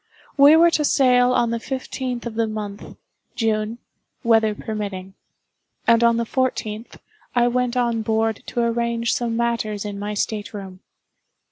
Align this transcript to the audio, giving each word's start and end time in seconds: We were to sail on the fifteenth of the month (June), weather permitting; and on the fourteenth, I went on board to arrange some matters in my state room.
We 0.35 0.55
were 0.55 0.71
to 0.71 0.83
sail 0.83 1.31
on 1.33 1.51
the 1.51 1.59
fifteenth 1.59 2.25
of 2.25 2.33
the 2.33 2.47
month 2.47 2.97
(June), 3.35 3.77
weather 4.23 4.55
permitting; 4.55 5.13
and 5.85 6.03
on 6.03 6.17
the 6.17 6.25
fourteenth, 6.25 6.97
I 7.35 7.47
went 7.47 7.77
on 7.77 8.01
board 8.01 8.41
to 8.47 8.61
arrange 8.61 9.13
some 9.13 9.37
matters 9.37 9.85
in 9.85 9.99
my 9.99 10.15
state 10.15 10.55
room. 10.55 10.79